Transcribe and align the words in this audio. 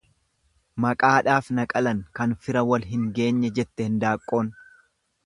Maqaadhaaf 0.85 1.51
na 1.59 1.65
qalan, 1.73 1.99
kan 2.19 2.33
fira 2.47 2.63
wal 2.71 2.87
hin 2.95 3.05
geenye 3.21 3.53
jette 3.61 3.87
hindaaqqoon. 3.89 4.51